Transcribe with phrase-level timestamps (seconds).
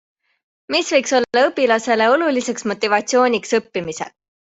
[0.75, 4.15] Mis võiks olla õpilasele oluliseks motivatsiooniks õppimisel?